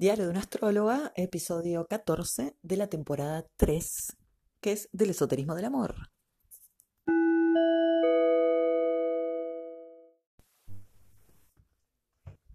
Diario 0.00 0.24
de 0.24 0.30
una 0.30 0.40
astróloga, 0.40 1.12
episodio 1.14 1.86
14 1.86 2.56
de 2.62 2.76
la 2.78 2.86
temporada 2.86 3.44
3, 3.58 4.16
que 4.62 4.72
es 4.72 4.88
del 4.92 5.10
esoterismo 5.10 5.54
del 5.54 5.66
amor. 5.66 5.94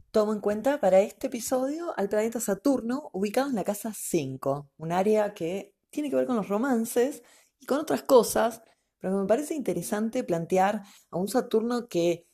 Tomo 0.10 0.34
en 0.34 0.40
cuenta 0.40 0.80
para 0.80 1.02
este 1.02 1.28
episodio 1.28 1.94
al 1.96 2.10
planeta 2.10 2.40
Saturno 2.40 3.12
ubicado 3.14 3.50
en 3.50 3.56
la 3.56 3.64
casa 3.64 3.92
5, 3.96 4.72
un 4.78 4.92
área 4.92 5.36
que 5.36 5.76
tiene 5.92 6.10
que 6.10 6.16
ver 6.16 6.26
con 6.26 6.38
los 6.38 6.48
romances 6.50 7.22
y 7.60 7.68
con 7.68 7.78
otras 7.78 8.02
cosas, 8.02 8.64
pero 8.98 9.22
me 9.22 9.28
parece 9.28 9.54
interesante 9.54 10.24
plantear 10.24 10.82
a 11.12 11.18
un 11.18 11.28
Saturno 11.28 11.90
que 11.90 12.28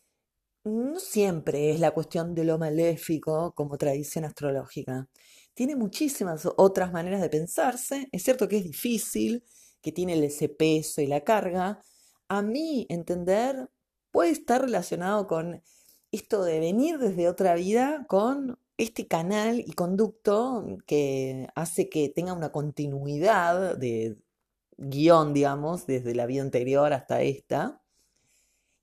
no 0.63 0.99
siempre 0.99 1.71
es 1.71 1.79
la 1.79 1.91
cuestión 1.91 2.35
de 2.35 2.43
lo 2.43 2.57
maléfico 2.57 3.53
como 3.55 3.77
tradición 3.77 4.25
astrológica. 4.25 5.09
Tiene 5.53 5.75
muchísimas 5.75 6.47
otras 6.57 6.91
maneras 6.91 7.21
de 7.21 7.29
pensarse. 7.29 8.07
Es 8.11 8.23
cierto 8.23 8.47
que 8.47 8.57
es 8.57 8.63
difícil, 8.63 9.43
que 9.81 9.91
tiene 9.91 10.23
ese 10.25 10.49
peso 10.49 11.01
y 11.01 11.07
la 11.07 11.21
carga. 11.21 11.79
A 12.29 12.41
mí 12.41 12.85
entender 12.89 13.69
puede 14.11 14.31
estar 14.31 14.61
relacionado 14.61 15.27
con 15.27 15.63
esto 16.11 16.43
de 16.43 16.59
venir 16.59 16.99
desde 16.99 17.29
otra 17.29 17.55
vida 17.55 18.05
con 18.07 18.59
este 18.77 19.07
canal 19.07 19.59
y 19.59 19.73
conducto 19.73 20.65
que 20.85 21.47
hace 21.55 21.89
que 21.89 22.09
tenga 22.09 22.33
una 22.33 22.51
continuidad 22.51 23.77
de 23.77 24.17
guion, 24.77 25.33
digamos, 25.33 25.85
desde 25.87 26.15
la 26.15 26.25
vida 26.25 26.41
anterior 26.41 26.93
hasta 26.93 27.21
esta 27.21 27.80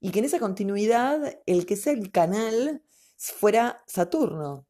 y 0.01 0.11
que 0.11 0.21
en 0.21 0.25
esa 0.25 0.39
continuidad 0.39 1.41
el 1.47 1.67
que 1.67 1.77
sea 1.77 1.93
el 1.93 2.11
canal 2.11 2.83
fuera 3.17 3.83
Saturno. 3.87 4.67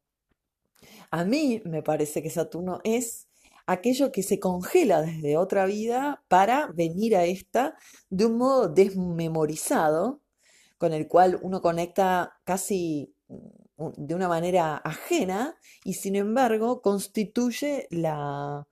A 1.11 1.23
mí 1.23 1.61
me 1.65 1.83
parece 1.83 2.21
que 2.21 2.29
Saturno 2.29 2.81
es 2.83 3.27
aquello 3.65 4.11
que 4.11 4.23
se 4.23 4.39
congela 4.39 5.01
desde 5.01 5.37
otra 5.37 5.65
vida 5.65 6.23
para 6.27 6.67
venir 6.67 7.15
a 7.15 7.25
esta 7.25 7.75
de 8.09 8.25
un 8.25 8.37
modo 8.37 8.67
desmemorizado, 8.67 10.21
con 10.77 10.93
el 10.93 11.07
cual 11.07 11.39
uno 11.43 11.61
conecta 11.61 12.39
casi 12.45 13.13
mm, 13.27 13.89
de 13.97 14.15
una 14.15 14.27
manera 14.27 14.77
ajena 14.77 15.55
y 15.83 15.93
sin 15.93 16.15
embargo 16.15 16.81
constituye 16.81 17.87
la, 17.91 18.67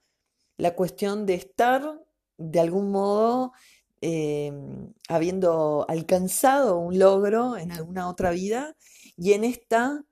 la 0.58 0.76
cuestión 0.76 1.26
de 1.26 1.36
estar 1.36 2.02
de 2.38 2.60
algún 2.60 2.92
modo 2.92 3.54
Em, 4.02 4.94
habiendo 5.10 5.86
alcanzado 5.90 6.78
un 6.78 7.00
logro 7.00 7.58
en 7.58 7.72
alguna 7.72 8.08
otra 8.08 8.30
vida 8.30 8.76
y 9.16 9.34
en 9.34 9.44
esta 9.44 10.04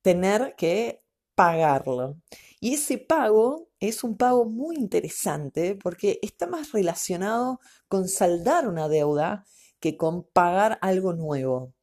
tener 0.00 0.54
que 0.56 1.02
pagarlo. 1.34 2.16
Y 2.60 2.74
ese 2.74 2.96
pago 2.96 3.68
es 3.80 4.02
un 4.02 4.16
pago 4.16 4.46
muy 4.46 4.76
interesante 4.76 5.76
porque 5.76 6.18
está 6.22 6.46
más 6.46 6.72
relacionado 6.72 7.60
con 7.88 8.08
saldar 8.08 8.66
una 8.66 8.88
deuda 8.88 9.44
que 9.78 9.98
con 9.98 10.24
pagar 10.24 10.78
algo 10.80 11.12
nuevo. 11.12 11.74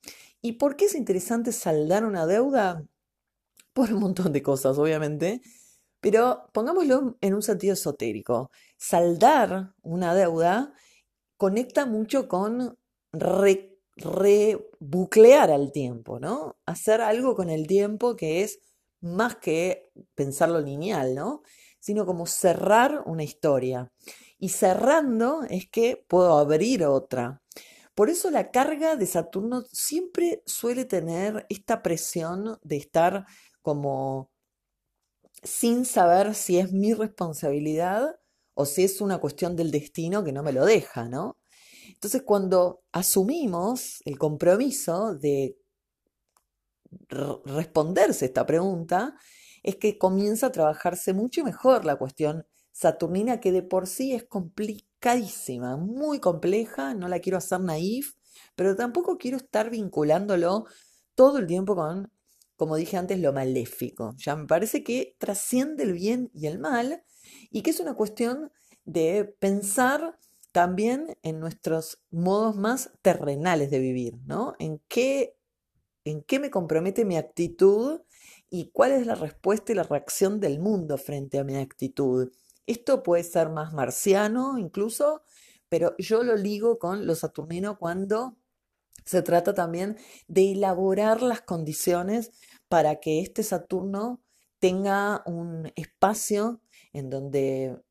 ¿Y 0.42 0.54
por 0.54 0.76
qué 0.76 0.86
es 0.86 0.96
interesante 0.96 1.52
saldar 1.52 2.06
una 2.06 2.26
deuda? 2.26 2.88
Por 3.74 3.94
un 3.94 4.00
montón 4.02 4.34
de 4.34 4.42
cosas, 4.42 4.78
obviamente, 4.80 5.42
pero 6.00 6.50
pongámoslo 6.54 7.18
en 7.22 7.34
un 7.36 7.44
sentido 7.44 7.74
esotérico. 7.74 8.52
Saldar 8.78 9.74
una 9.84 10.16
deuda 10.16 10.74
conecta 11.42 11.88
mucho 11.88 12.28
con 12.28 12.78
rebuclear 13.96 15.50
al 15.50 15.72
tiempo, 15.72 16.20
¿no? 16.20 16.60
Hacer 16.68 17.02
algo 17.02 17.36
con 17.36 17.50
el 17.50 17.66
tiempo 17.66 18.16
que 18.16 18.44
es 18.44 18.60
más 19.00 19.38
que 19.38 19.92
pensarlo 20.14 20.62
lineal, 20.62 21.16
¿no? 21.16 21.42
Sino 21.80 22.06
como 22.06 22.28
cerrar 22.28 23.02
una 23.08 23.24
historia. 23.24 23.92
Y 24.38 24.50
cerrando 24.50 25.42
es 25.50 25.68
que 25.68 26.06
puedo 26.08 26.38
abrir 26.38 26.86
otra. 26.86 27.42
Por 27.96 28.12
eso 28.12 28.30
la 28.30 28.52
carga 28.52 28.96
de 28.96 29.08
Saturno 29.08 29.64
siempre 29.72 30.44
suele 30.46 30.86
tener 30.86 31.48
esta 31.50 31.82
presión 31.82 32.60
de 32.62 32.78
estar 32.78 33.26
como 33.64 34.30
sin 35.42 35.86
saber 35.86 36.36
si 36.36 36.60
es 36.60 36.72
mi 36.72 36.94
responsabilidad 36.94 38.21
o 38.62 38.66
si 38.66 38.84
es 38.84 39.02
una 39.02 39.18
cuestión 39.18 39.56
del 39.56 39.72
destino 39.72 40.24
que 40.24 40.32
no 40.32 40.44
me 40.44 40.54
lo 40.54 40.66
deja, 40.66 41.10
¿no? 41.10 41.38
Entonces, 41.90 42.24
cuando 42.24 42.84
asumimos 42.92 44.02
el 44.06 44.18
compromiso 44.18 45.16
de 45.16 45.58
responderse 47.46 48.26
esta 48.26 48.46
pregunta, 48.46 49.16
es 49.64 49.76
que 49.76 49.98
comienza 49.98 50.48
a 50.48 50.52
trabajarse 50.52 51.14
mucho 51.14 51.44
mejor 51.44 51.86
la 51.86 51.98
cuestión 51.98 52.46
saturnina, 52.72 53.40
que 53.40 53.52
de 53.52 53.64
por 53.64 53.88
sí 53.88 54.14
es 54.14 54.24
complicadísima, 54.24 55.78
muy 55.78 56.20
compleja, 56.20 56.94
no 56.94 57.08
la 57.08 57.20
quiero 57.20 57.38
hacer 57.38 57.60
naif, 57.60 58.14
pero 58.56 58.76
tampoco 58.76 59.18
quiero 59.18 59.38
estar 59.38 59.70
vinculándolo 59.70 60.66
todo 61.16 61.38
el 61.38 61.48
tiempo 61.48 61.76
con, 61.76 62.12
como 62.62 62.76
dije 62.76 62.96
antes, 62.96 63.20
lo 63.20 63.34
maléfico. 63.34 64.14
Ya 64.18 64.36
me 64.36 64.46
parece 64.46 64.84
que 64.84 65.16
trasciende 65.18 65.82
el 65.82 65.94
bien 65.94 66.30
y 66.32 66.46
el 66.46 66.60
mal 66.60 67.04
y 67.50 67.64
que 67.64 67.72
es 67.72 67.80
una 67.80 67.96
cuestión 67.96 68.52
de 68.86 69.36
pensar 69.40 70.20
también 70.52 71.18
en 71.24 71.40
nuestros 71.40 72.04
modos 72.12 72.56
más 72.56 72.92
terrenales 73.02 73.72
de 73.72 73.80
vivir, 73.80 74.20
¿no? 74.28 74.54
¿En 74.60 74.80
qué, 74.88 75.36
en 76.06 76.22
qué 76.22 76.38
me 76.38 76.52
compromete 76.52 77.04
mi 77.04 77.18
actitud 77.18 78.02
y 78.52 78.70
cuál 78.70 78.92
es 78.92 79.08
la 79.08 79.16
respuesta 79.16 79.72
y 79.72 79.76
la 79.76 79.82
reacción 79.82 80.40
del 80.40 80.60
mundo 80.60 81.00
frente 81.00 81.40
a 81.40 81.44
mi 81.44 81.56
actitud? 81.56 82.32
Esto 82.68 83.02
puede 83.02 83.24
ser 83.24 83.50
más 83.50 83.74
marciano 83.74 84.60
incluso, 84.60 85.24
pero 85.68 85.96
yo 85.98 86.22
lo 86.22 86.36
ligo 86.36 86.78
con 86.78 87.08
lo 87.08 87.16
saturnino 87.16 87.80
cuando 87.80 88.38
se 89.06 89.22
trata 89.22 89.54
también 89.54 89.98
de 90.28 90.52
elaborar 90.52 91.22
las 91.22 91.42
condiciones 91.42 92.32
para 92.72 93.02
que 93.02 93.20
este 93.20 93.44
Saturno 93.44 94.24
tenga 94.60 95.24
un 95.26 95.74
espacio 95.76 96.62
en 96.94 97.10
donde 97.10 97.84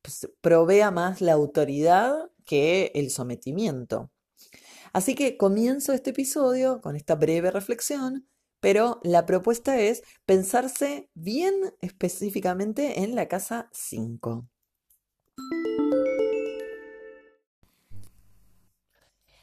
pues, 0.00 0.30
provea 0.40 0.92
más 0.92 1.20
la 1.20 1.32
autoridad 1.32 2.30
que 2.46 2.92
el 2.94 3.10
sometimiento. 3.10 4.12
Así 4.92 5.16
que 5.16 5.36
comienzo 5.36 5.92
este 5.92 6.10
episodio 6.10 6.80
con 6.80 6.94
esta 6.94 7.16
breve 7.16 7.50
reflexión, 7.50 8.28
pero 8.60 9.00
la 9.02 9.26
propuesta 9.26 9.80
es 9.80 10.04
pensarse 10.24 11.10
bien 11.14 11.74
específicamente 11.80 13.02
en 13.02 13.16
la 13.16 13.26
casa 13.26 13.68
5. 13.72 14.46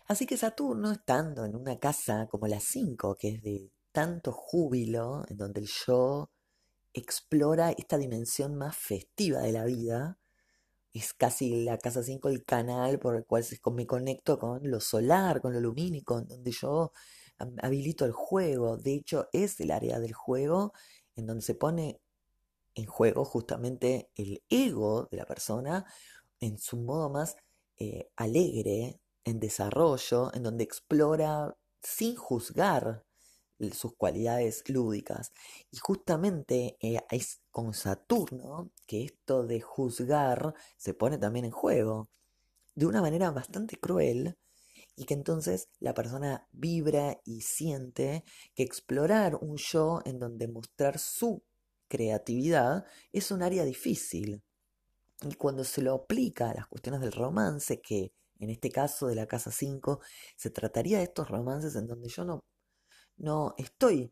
Así 0.08 0.26
que 0.26 0.38
Saturno, 0.38 0.94
estando 0.94 1.44
en 1.44 1.58
una 1.58 1.78
casa 1.80 2.30
como 2.32 2.48
la 2.48 2.62
5, 2.62 3.18
que 3.20 3.28
es 3.28 3.44
de 3.44 3.72
tanto 3.92 4.32
júbilo, 4.32 5.24
en 5.30 5.38
donde 5.38 5.62
el 5.62 5.68
yo 5.68 6.32
explora 6.94 7.72
esta 7.72 7.98
dimensión 7.98 8.56
más 8.56 8.76
festiva 8.76 9.42
de 9.42 9.52
la 9.52 9.66
vida, 9.66 10.20
es 10.94 11.14
casi 11.14 11.64
la 11.64 11.78
casa 11.78 12.04
5 12.04 12.30
el 12.30 12.44
canal 12.44 13.00
por 13.00 13.16
el 13.16 13.26
cual 13.26 13.46
me 13.74 13.86
conecto 13.86 14.40
con 14.40 14.70
lo 14.70 14.80
solar, 14.80 15.42
con 15.42 15.54
lo 15.54 15.60
lumínico, 15.60 16.22
donde 16.22 16.52
yo 16.52 16.92
habilito 17.62 18.06
el 18.06 18.12
juego. 18.12 18.78
De 18.78 18.96
hecho, 18.96 19.28
es 19.32 19.60
el 19.60 19.72
área 19.72 20.00
del 20.00 20.14
juego 20.14 20.74
en 21.16 21.28
donde 21.28 21.44
se 21.44 21.56
pone 21.56 22.02
en 22.76 22.86
juego 22.86 23.26
justamente 23.26 24.10
el 24.16 24.44
ego 24.50 25.08
de 25.12 25.18
la 25.18 25.26
persona 25.26 25.86
en 26.40 26.58
su 26.58 26.78
modo 26.78 27.10
más 27.10 27.36
eh, 27.78 28.10
alegre, 28.16 29.00
en 29.24 29.40
desarrollo, 29.40 30.34
en 30.34 30.44
donde 30.44 30.64
explora 30.64 31.56
sin 31.82 32.16
juzgar 32.16 33.06
sus 33.74 33.96
cualidades 33.96 34.64
lúdicas. 34.70 35.32
Y 35.72 35.78
justamente 35.78 36.78
eh, 36.82 37.02
es 37.12 37.42
con 37.52 37.74
Saturno 37.74 38.72
que 38.88 39.04
esto 39.04 39.46
de 39.46 39.62
juzgar 39.62 40.54
se 40.78 40.94
pone 40.94 41.18
también 41.18 41.46
en 41.46 41.52
juego, 41.52 42.10
de 42.76 42.86
una 42.86 43.02
manera 43.02 43.32
bastante 43.32 43.78
cruel, 43.78 44.38
y 44.96 45.06
que 45.06 45.14
entonces 45.14 45.70
la 45.80 45.94
persona 45.94 46.48
vibra 46.52 47.22
y 47.24 47.42
siente 47.42 48.24
que 48.54 48.64
explorar 48.64 49.36
un 49.36 49.58
yo 49.58 50.02
en 50.06 50.20
donde 50.20 50.48
mostrar 50.48 51.00
su 51.00 51.44
creatividad 51.88 52.86
es 53.14 53.32
un 53.32 53.42
área 53.42 53.64
difícil. 53.64 54.42
Y 55.22 55.36
cuando 55.36 55.64
se 55.64 55.82
lo 55.82 55.94
aplica 55.94 56.50
a 56.50 56.54
las 56.54 56.68
cuestiones 56.68 57.02
del 57.02 57.12
romance, 57.12 57.82
que 57.82 58.14
en 58.40 58.50
este 58.50 58.72
caso 58.72 59.08
de 59.08 59.16
la 59.16 59.28
casa 59.28 59.52
5, 59.52 60.00
se 60.36 60.50
trataría 60.50 60.98
de 61.00 61.06
estos 61.06 61.30
romances 61.30 61.76
en 61.76 61.88
donde 61.88 62.10
yo 62.10 62.24
no 62.24 62.44
no 63.20 63.54
estoy 63.58 64.12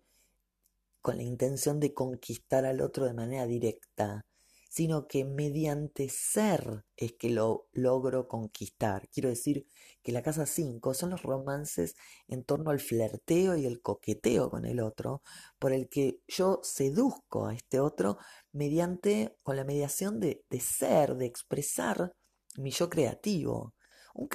con 1.01 1.17
la 1.17 1.23
intención 1.23 1.79
de 1.79 1.93
conquistar 1.93 2.65
al 2.65 2.81
otro 2.81 3.05
de 3.05 3.13
manera 3.13 3.47
directa, 3.47 4.25
sino 4.69 5.07
que 5.07 5.25
mediante 5.25 6.09
ser 6.09 6.83
es 6.95 7.13
que 7.13 7.29
lo 7.29 7.67
logro 7.71 8.27
conquistar. 8.27 9.07
Quiero 9.09 9.29
decir 9.29 9.65
que 10.03 10.11
la 10.11 10.21
casa 10.21 10.45
5 10.45 10.93
son 10.93 11.11
los 11.11 11.23
romances 11.23 11.95
en 12.27 12.43
torno 12.43 12.71
al 12.71 12.79
flerteo 12.79 13.55
y 13.55 13.65
el 13.65 13.81
coqueteo 13.81 14.49
con 14.49 14.65
el 14.65 14.81
otro, 14.81 15.21
por 15.57 15.71
el 15.71 15.89
que 15.89 16.19
yo 16.27 16.59
seduzco 16.61 17.47
a 17.47 17.55
este 17.55 17.79
otro 17.79 18.17
mediante, 18.51 19.35
con 19.43 19.55
la 19.55 19.63
mediación 19.63 20.19
de, 20.19 20.43
ser, 20.59 21.15
de 21.15 21.25
expresar 21.25 22.13
mi 22.57 22.71
yo 22.71 22.89
creativo. 22.89 23.73
Un 24.13 24.27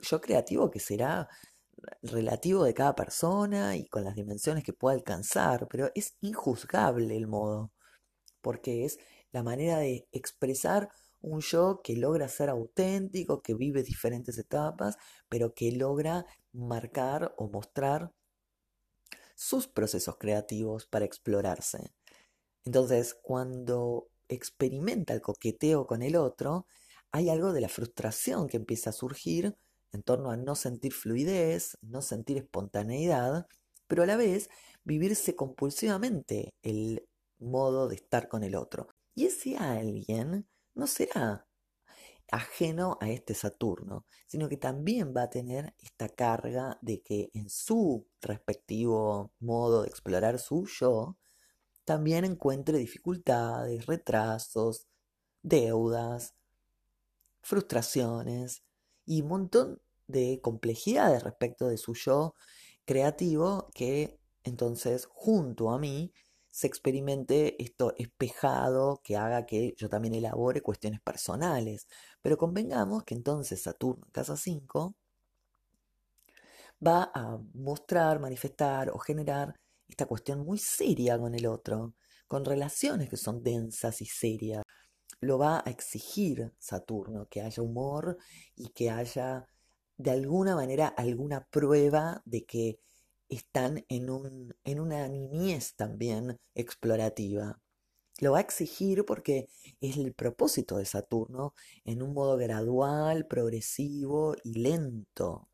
yo 0.00 0.20
creativo 0.20 0.70
que 0.70 0.80
será 0.80 1.28
relativo 2.02 2.64
de 2.64 2.74
cada 2.74 2.94
persona 2.94 3.76
y 3.76 3.86
con 3.86 4.04
las 4.04 4.14
dimensiones 4.14 4.64
que 4.64 4.72
pueda 4.72 4.96
alcanzar, 4.96 5.68
pero 5.68 5.90
es 5.94 6.16
injuzgable 6.20 7.16
el 7.16 7.26
modo, 7.26 7.72
porque 8.40 8.84
es 8.84 8.98
la 9.32 9.42
manera 9.42 9.78
de 9.78 10.08
expresar 10.12 10.90
un 11.20 11.40
yo 11.40 11.80
que 11.82 11.96
logra 11.96 12.28
ser 12.28 12.48
auténtico, 12.48 13.42
que 13.42 13.54
vive 13.54 13.82
diferentes 13.82 14.38
etapas, 14.38 14.96
pero 15.28 15.54
que 15.54 15.72
logra 15.72 16.26
marcar 16.52 17.34
o 17.36 17.48
mostrar 17.48 18.12
sus 19.34 19.68
procesos 19.68 20.16
creativos 20.18 20.86
para 20.86 21.04
explorarse. 21.04 21.92
Entonces, 22.64 23.14
cuando 23.14 24.08
experimenta 24.28 25.14
el 25.14 25.20
coqueteo 25.20 25.86
con 25.86 26.02
el 26.02 26.16
otro, 26.16 26.66
hay 27.12 27.30
algo 27.30 27.52
de 27.52 27.60
la 27.60 27.68
frustración 27.68 28.48
que 28.48 28.58
empieza 28.58 28.90
a 28.90 28.92
surgir 28.92 29.56
en 29.92 30.02
torno 30.02 30.30
a 30.30 30.36
no 30.36 30.54
sentir 30.54 30.92
fluidez, 30.92 31.78
no 31.82 32.02
sentir 32.02 32.36
espontaneidad, 32.38 33.46
pero 33.86 34.02
a 34.02 34.06
la 34.06 34.16
vez 34.16 34.50
vivirse 34.84 35.36
compulsivamente 35.36 36.54
el 36.62 37.06
modo 37.38 37.88
de 37.88 37.96
estar 37.96 38.28
con 38.28 38.42
el 38.42 38.54
otro. 38.54 38.88
Y 39.14 39.26
ese 39.26 39.56
alguien 39.56 40.46
no 40.74 40.86
será 40.86 41.46
ajeno 42.30 42.98
a 43.00 43.08
este 43.08 43.34
Saturno, 43.34 44.04
sino 44.26 44.48
que 44.48 44.56
también 44.56 45.14
va 45.16 45.22
a 45.22 45.30
tener 45.30 45.74
esta 45.78 46.08
carga 46.08 46.78
de 46.82 47.00
que 47.02 47.30
en 47.32 47.48
su 47.48 48.06
respectivo 48.20 49.32
modo 49.40 49.82
de 49.82 49.88
explorar 49.88 50.38
su 50.38 50.66
yo, 50.66 51.16
también 51.84 52.24
encuentre 52.26 52.76
dificultades, 52.76 53.86
retrasos, 53.86 54.86
deudas, 55.42 56.34
frustraciones 57.40 58.62
y 59.08 59.22
un 59.22 59.28
montón 59.28 59.80
de 60.06 60.40
complejidades 60.42 61.22
respecto 61.22 61.68
de 61.68 61.78
su 61.78 61.94
yo 61.94 62.34
creativo 62.84 63.70
que 63.74 64.20
entonces 64.44 65.06
junto 65.10 65.70
a 65.70 65.78
mí 65.78 66.12
se 66.50 66.66
experimente 66.66 67.62
esto 67.62 67.94
espejado 67.96 69.00
que 69.02 69.16
haga 69.16 69.46
que 69.46 69.74
yo 69.78 69.88
también 69.88 70.14
elabore 70.14 70.60
cuestiones 70.60 71.00
personales. 71.00 71.86
Pero 72.22 72.36
convengamos 72.36 73.04
que 73.04 73.14
entonces 73.14 73.62
Saturno 73.62 74.04
en 74.06 74.12
casa 74.12 74.36
5 74.36 74.94
va 76.86 77.10
a 77.14 77.38
mostrar, 77.54 78.20
manifestar 78.20 78.90
o 78.90 78.98
generar 78.98 79.54
esta 79.88 80.06
cuestión 80.06 80.44
muy 80.44 80.58
seria 80.58 81.18
con 81.18 81.34
el 81.34 81.46
otro, 81.46 81.94
con 82.26 82.44
relaciones 82.44 83.08
que 83.08 83.16
son 83.16 83.42
densas 83.42 84.02
y 84.02 84.06
serias. 84.06 84.62
Lo 85.20 85.38
va 85.38 85.62
a 85.64 85.70
exigir 85.70 86.52
Saturno, 86.58 87.26
que 87.28 87.42
haya 87.42 87.62
humor 87.62 88.18
y 88.54 88.68
que 88.68 88.90
haya 88.90 89.46
de 89.96 90.10
alguna 90.12 90.54
manera 90.54 90.86
alguna 90.86 91.46
prueba 91.50 92.22
de 92.24 92.44
que 92.44 92.78
están 93.28 93.84
en, 93.88 94.10
un, 94.10 94.54
en 94.64 94.80
una 94.80 95.06
niñez 95.08 95.74
también 95.74 96.38
explorativa. 96.54 97.60
Lo 98.20 98.32
va 98.32 98.38
a 98.38 98.42
exigir 98.42 99.04
porque 99.04 99.48
es 99.80 99.96
el 99.96 100.14
propósito 100.14 100.78
de 100.78 100.84
Saturno 100.84 101.54
en 101.84 102.02
un 102.02 102.14
modo 102.14 102.36
gradual, 102.36 103.26
progresivo 103.26 104.34
y 104.42 104.54
lento. 104.60 105.48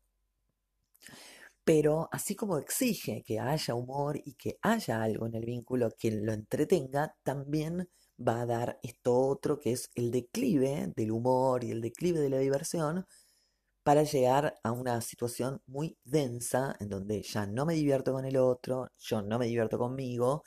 Pero 1.63 2.09
así 2.11 2.35
como 2.35 2.57
exige 2.57 3.23
que 3.23 3.39
haya 3.39 3.73
humor 3.73 4.21
y 4.23 4.33
que 4.33 4.57
haya 4.61 5.01
algo 5.01 5.25
en 5.25 5.35
el 5.35 5.45
vínculo 5.45 5.91
que 5.97 6.11
lo 6.11 6.31
entretenga, 6.31 7.15
también 7.23 7.89
va 8.19 8.41
a 8.41 8.45
dar 8.45 8.79
esto 8.83 9.13
otro 9.15 9.59
que 9.59 9.71
es 9.71 9.89
el 9.95 10.11
declive 10.11 10.91
del 10.95 11.11
humor 11.11 11.63
y 11.63 11.71
el 11.71 11.81
declive 11.81 12.19
de 12.19 12.29
la 12.29 12.39
diversión, 12.39 13.05
para 13.83 14.03
llegar 14.03 14.55
a 14.63 14.71
una 14.71 14.99
situación 15.01 15.61
muy 15.67 15.97
densa 16.03 16.75
en 16.79 16.89
donde 16.89 17.21
ya 17.21 17.45
no 17.45 17.65
me 17.67 17.75
divierto 17.75 18.13
con 18.13 18.25
el 18.25 18.37
otro, 18.37 18.87
yo 18.97 19.21
no 19.21 19.37
me 19.37 19.45
divierto 19.45 19.77
conmigo. 19.77 20.43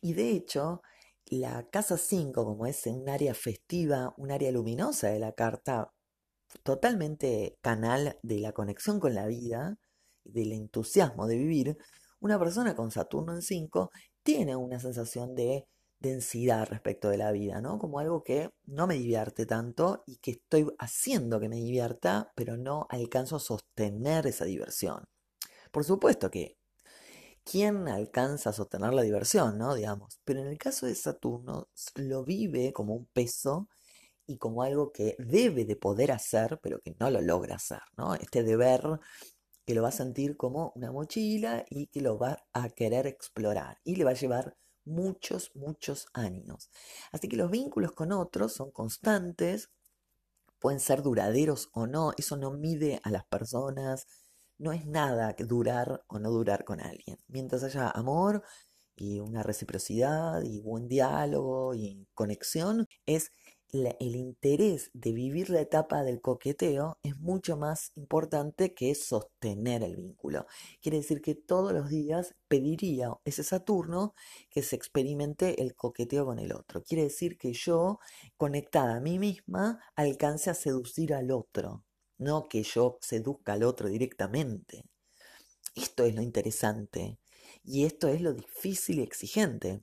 Y 0.00 0.14
de 0.14 0.30
hecho, 0.30 0.80
la 1.26 1.68
casa 1.68 1.98
5, 1.98 2.44
como 2.44 2.66
es 2.66 2.86
un 2.86 3.08
área 3.08 3.34
festiva, 3.34 4.14
un 4.16 4.30
área 4.30 4.50
luminosa 4.50 5.08
de 5.08 5.18
la 5.18 5.32
carta, 5.32 5.92
totalmente 6.62 7.58
canal 7.60 8.18
de 8.22 8.40
la 8.40 8.52
conexión 8.52 8.98
con 8.98 9.14
la 9.14 9.26
vida, 9.26 9.78
del 10.24 10.52
entusiasmo 10.52 11.26
de 11.26 11.36
vivir, 11.36 11.76
una 12.20 12.38
persona 12.38 12.74
con 12.74 12.90
Saturno 12.90 13.34
en 13.34 13.42
5 13.42 13.90
tiene 14.22 14.56
una 14.56 14.80
sensación 14.80 15.34
de 15.34 15.66
densidad 15.98 16.68
respecto 16.68 17.08
de 17.08 17.18
la 17.18 17.32
vida, 17.32 17.60
¿no? 17.60 17.78
Como 17.78 17.98
algo 17.98 18.22
que 18.22 18.50
no 18.66 18.86
me 18.86 18.94
divierte 18.94 19.46
tanto 19.46 20.02
y 20.06 20.16
que 20.16 20.32
estoy 20.32 20.66
haciendo 20.78 21.40
que 21.40 21.48
me 21.48 21.56
divierta, 21.56 22.32
pero 22.36 22.56
no 22.56 22.86
alcanzo 22.90 23.36
a 23.36 23.40
sostener 23.40 24.26
esa 24.26 24.44
diversión. 24.44 25.04
Por 25.70 25.84
supuesto 25.84 26.30
que, 26.30 26.58
¿quién 27.44 27.88
alcanza 27.88 28.50
a 28.50 28.52
sostener 28.52 28.92
la 28.94 29.02
diversión, 29.02 29.58
no? 29.58 29.74
Digamos, 29.74 30.20
pero 30.24 30.40
en 30.40 30.48
el 30.48 30.58
caso 30.58 30.86
de 30.86 30.94
Saturno 30.94 31.68
lo 31.94 32.24
vive 32.24 32.72
como 32.72 32.94
un 32.94 33.06
peso 33.06 33.68
y 34.26 34.38
como 34.38 34.62
algo 34.62 34.92
que 34.92 35.16
debe 35.18 35.64
de 35.64 35.76
poder 35.76 36.12
hacer, 36.12 36.58
pero 36.62 36.80
que 36.80 36.96
no 36.98 37.10
lo 37.10 37.20
logra 37.20 37.56
hacer, 37.56 37.82
¿no? 37.96 38.14
Este 38.14 38.42
deber 38.42 39.00
que 39.64 39.74
lo 39.74 39.82
va 39.82 39.88
a 39.88 39.92
sentir 39.92 40.36
como 40.36 40.72
una 40.76 40.92
mochila 40.92 41.64
y 41.68 41.88
que 41.88 42.00
lo 42.00 42.18
va 42.18 42.44
a 42.52 42.68
querer 42.70 43.06
explorar 43.06 43.78
y 43.84 43.96
le 43.96 44.04
va 44.04 44.10
a 44.12 44.14
llevar 44.14 44.56
muchos, 44.86 45.50
muchos 45.54 46.06
años. 46.14 46.70
Así 47.12 47.28
que 47.28 47.36
los 47.36 47.50
vínculos 47.50 47.92
con 47.92 48.12
otros 48.12 48.52
son 48.54 48.70
constantes, 48.70 49.70
pueden 50.58 50.80
ser 50.80 51.02
duraderos 51.02 51.68
o 51.72 51.86
no, 51.86 52.12
eso 52.16 52.36
no 52.36 52.50
mide 52.52 53.00
a 53.04 53.10
las 53.10 53.24
personas, 53.26 54.06
no 54.58 54.72
es 54.72 54.86
nada 54.86 55.34
que 55.34 55.44
durar 55.44 56.02
o 56.08 56.18
no 56.18 56.30
durar 56.30 56.64
con 56.64 56.80
alguien. 56.80 57.18
Mientras 57.28 57.62
haya 57.62 57.90
amor 57.90 58.42
y 58.96 59.20
una 59.20 59.42
reciprocidad 59.42 60.42
y 60.42 60.60
buen 60.60 60.88
diálogo 60.88 61.74
y 61.74 62.08
conexión, 62.14 62.86
es 63.04 63.30
el 63.72 64.16
interés 64.16 64.90
de 64.94 65.12
vivir 65.12 65.50
la 65.50 65.60
etapa 65.60 66.02
del 66.02 66.20
coqueteo 66.20 66.98
es 67.02 67.16
mucho 67.18 67.56
más 67.56 67.92
importante 67.96 68.74
que 68.74 68.94
sostener 68.94 69.82
el 69.82 69.96
vínculo. 69.96 70.46
Quiere 70.80 70.98
decir 70.98 71.20
que 71.20 71.34
todos 71.34 71.72
los 71.72 71.88
días 71.88 72.34
pediría 72.48 73.10
ese 73.24 73.42
Saturno 73.42 74.14
que 74.50 74.62
se 74.62 74.76
experimente 74.76 75.62
el 75.62 75.74
coqueteo 75.74 76.26
con 76.26 76.38
el 76.38 76.52
otro. 76.52 76.82
Quiere 76.82 77.04
decir 77.04 77.36
que 77.38 77.52
yo, 77.52 77.98
conectada 78.36 78.96
a 78.96 79.00
mí 79.00 79.18
misma, 79.18 79.80
alcance 79.94 80.50
a 80.50 80.54
seducir 80.54 81.12
al 81.12 81.30
otro, 81.30 81.84
no 82.18 82.48
que 82.48 82.62
yo 82.62 82.98
seduzca 83.00 83.54
al 83.54 83.64
otro 83.64 83.88
directamente. 83.88 84.84
Esto 85.74 86.04
es 86.04 86.14
lo 86.14 86.22
interesante 86.22 87.18
y 87.62 87.84
esto 87.84 88.08
es 88.08 88.20
lo 88.20 88.32
difícil 88.32 89.00
y 89.00 89.02
exigente. 89.02 89.82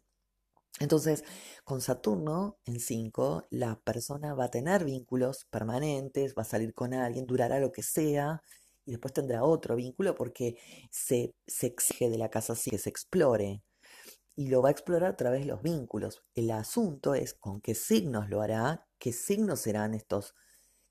Entonces, 0.79 1.23
con 1.63 1.81
Saturno 1.81 2.57
en 2.65 2.79
5, 2.79 3.47
la 3.51 3.79
persona 3.81 4.33
va 4.33 4.45
a 4.45 4.51
tener 4.51 4.83
vínculos 4.85 5.45
permanentes, 5.51 6.33
va 6.37 6.41
a 6.41 6.45
salir 6.45 6.73
con 6.73 6.93
alguien, 6.93 7.27
durará 7.27 7.59
lo 7.59 7.71
que 7.71 7.83
sea, 7.83 8.41
y 8.85 8.91
después 8.91 9.13
tendrá 9.13 9.43
otro 9.43 9.75
vínculo 9.75 10.15
porque 10.15 10.57
se, 10.91 11.35
exige 11.61 12.09
de 12.09 12.17
la 12.17 12.29
casa 12.29 12.53
así 12.53 12.69
que 12.71 12.77
se 12.77 12.89
explore. 12.89 13.63
Y 14.35 14.47
lo 14.47 14.61
va 14.61 14.69
a 14.69 14.71
explorar 14.71 15.11
a 15.11 15.15
través 15.15 15.41
de 15.41 15.45
los 15.45 15.61
vínculos. 15.61 16.23
El 16.33 16.51
asunto 16.51 17.13
es 17.13 17.33
con 17.35 17.61
qué 17.61 17.75
signos 17.75 18.29
lo 18.29 18.41
hará, 18.41 18.87
qué 18.97 19.13
signos 19.13 19.61
serán 19.61 19.93
estos 19.93 20.33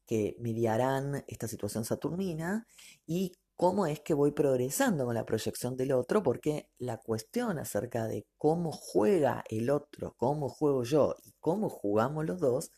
que 0.06 0.36
mediarán 0.38 1.24
esta 1.26 1.48
situación 1.48 1.84
saturnina 1.84 2.66
y 3.06 3.32
cómo 3.56 3.86
es 3.86 4.00
que 4.00 4.14
voy 4.14 4.32
progresando 4.32 5.04
con 5.04 5.14
la 5.14 5.26
proyección 5.26 5.76
del 5.76 5.92
otro, 5.92 6.22
porque 6.22 6.68
la 6.78 6.98
cuestión 6.98 7.58
acerca 7.58 8.06
de 8.06 8.26
cómo 8.36 8.72
juega 8.72 9.44
el 9.48 9.70
otro, 9.70 10.14
cómo 10.16 10.48
juego 10.48 10.84
yo 10.84 11.16
y 11.24 11.32
cómo 11.38 11.68
jugamos 11.68 12.24
los 12.26 12.40
dos, 12.40 12.70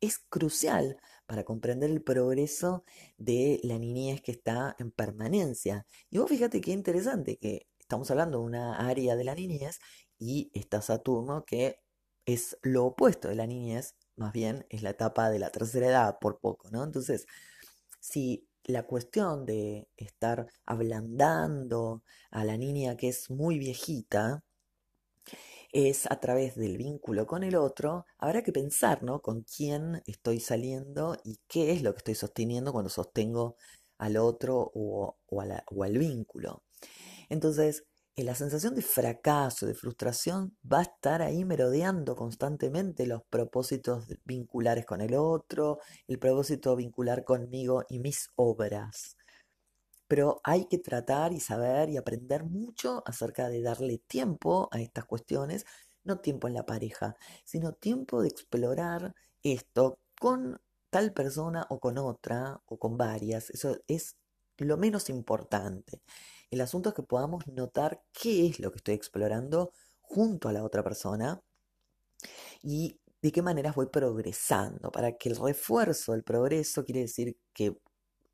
es 0.00 0.18
crucial 0.18 0.98
para 1.26 1.44
comprender 1.44 1.90
el 1.90 2.02
progreso 2.02 2.84
de 3.18 3.60
la 3.62 3.78
niñez 3.78 4.22
que 4.22 4.32
está 4.32 4.74
en 4.78 4.90
permanencia. 4.90 5.86
Y 6.10 6.18
vos 6.18 6.28
fíjate 6.28 6.60
qué 6.60 6.72
interesante 6.72 7.38
que 7.38 7.68
estamos 7.78 8.10
hablando 8.10 8.38
de 8.38 8.44
una 8.44 8.88
área 8.88 9.16
de 9.16 9.24
la 9.24 9.34
niñez 9.34 9.78
y 10.18 10.50
está 10.54 10.82
Saturno 10.82 11.44
que 11.44 11.80
es 12.26 12.58
lo 12.62 12.86
opuesto 12.86 13.28
de 13.28 13.34
la 13.34 13.46
niñez, 13.46 13.96
más 14.16 14.32
bien 14.32 14.66
es 14.68 14.82
la 14.82 14.90
etapa 14.90 15.30
de 15.30 15.38
la 15.38 15.50
tercera 15.50 15.88
edad 15.88 16.18
por 16.20 16.38
poco, 16.40 16.70
¿no? 16.70 16.84
Entonces, 16.84 17.26
si 18.00 18.49
la 18.64 18.84
cuestión 18.84 19.46
de 19.46 19.88
estar 19.96 20.46
ablandando 20.66 22.02
a 22.30 22.44
la 22.44 22.56
niña 22.56 22.96
que 22.96 23.08
es 23.08 23.30
muy 23.30 23.58
viejita 23.58 24.44
es 25.72 26.10
a 26.10 26.18
través 26.20 26.56
del 26.56 26.76
vínculo 26.76 27.26
con 27.26 27.44
el 27.44 27.56
otro, 27.56 28.06
habrá 28.18 28.42
que 28.42 28.52
pensar, 28.52 29.02
¿no? 29.02 29.22
Con 29.22 29.42
quién 29.42 30.02
estoy 30.06 30.40
saliendo 30.40 31.16
y 31.24 31.38
qué 31.48 31.72
es 31.72 31.82
lo 31.82 31.92
que 31.92 31.98
estoy 31.98 32.14
sosteniendo 32.16 32.72
cuando 32.72 32.90
sostengo 32.90 33.56
al 33.98 34.16
otro 34.16 34.70
o, 34.74 35.16
al 35.82 35.98
vínculo. 35.98 36.64
Entonces, 37.28 37.84
la 38.16 38.34
sensación 38.34 38.74
de 38.74 38.82
fracaso, 38.82 39.66
de 39.66 39.74
frustración, 39.74 40.56
va 40.70 40.80
a 40.80 40.82
estar 40.82 41.22
ahí 41.22 41.44
merodeando 41.44 42.16
constantemente 42.16 43.06
los 43.06 43.22
propósitos 43.30 44.06
vinculares 44.24 44.84
con 44.84 45.00
el 45.00 45.14
otro, 45.14 45.78
el 46.06 46.18
propósito 46.18 46.76
vincular 46.76 47.24
conmigo 47.24 47.84
y 47.88 47.98
mis 48.00 48.28
obras. 48.36 49.16
Pero 50.08 50.40
hay 50.44 50.66
que 50.66 50.78
tratar 50.78 51.32
y 51.32 51.40
saber 51.40 51.88
y 51.90 51.96
aprender 51.96 52.44
mucho 52.44 53.02
acerca 53.06 53.48
de 53.48 53.62
darle 53.62 53.98
tiempo 53.98 54.68
a 54.72 54.80
estas 54.80 55.04
cuestiones, 55.04 55.64
no 56.04 56.18
tiempo 56.20 56.48
en 56.48 56.54
la 56.54 56.66
pareja, 56.66 57.16
sino 57.44 57.72
tiempo 57.72 58.20
de 58.22 58.28
explorar 58.28 59.14
esto 59.42 59.98
con 60.20 60.60
tal 60.90 61.12
persona 61.12 61.66
o 61.70 61.78
con 61.78 61.98
otra 61.98 62.60
o 62.66 62.78
con 62.78 62.96
varias. 62.96 63.50
Eso 63.50 63.78
es 63.86 64.16
lo 64.58 64.76
menos 64.76 65.08
importante. 65.10 66.02
El 66.50 66.60
asunto 66.60 66.90
es 66.90 66.94
que 66.94 67.02
podamos 67.02 67.46
notar 67.46 68.02
qué 68.12 68.46
es 68.46 68.60
lo 68.60 68.70
que 68.70 68.78
estoy 68.78 68.94
explorando 68.94 69.72
junto 70.00 70.48
a 70.48 70.52
la 70.52 70.64
otra 70.64 70.82
persona 70.82 71.42
y 72.62 73.00
de 73.22 73.32
qué 73.32 73.42
maneras 73.42 73.74
voy 73.74 73.86
progresando, 73.86 74.90
para 74.90 75.16
que 75.16 75.28
el 75.28 75.36
refuerzo 75.36 76.12
del 76.12 76.24
progreso 76.24 76.84
quiere 76.84 77.02
decir 77.02 77.36
que 77.52 77.76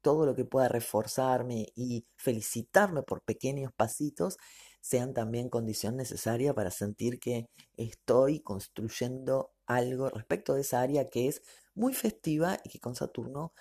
todo 0.00 0.24
lo 0.24 0.36
que 0.36 0.44
pueda 0.44 0.68
reforzarme 0.68 1.66
y 1.74 2.06
felicitarme 2.16 3.02
por 3.02 3.22
pequeños 3.22 3.72
pasitos 3.74 4.36
sean 4.80 5.12
también 5.14 5.48
condición 5.48 5.96
necesaria 5.96 6.54
para 6.54 6.70
sentir 6.70 7.18
que 7.18 7.48
estoy 7.76 8.38
construyendo 8.40 9.50
algo 9.66 10.08
respecto 10.10 10.54
de 10.54 10.60
esa 10.60 10.80
área 10.80 11.08
que 11.08 11.26
es 11.26 11.42
muy 11.74 11.92
festiva 11.92 12.58
y 12.62 12.68
que 12.68 12.78
con 12.78 12.94
Saturno 12.94 13.52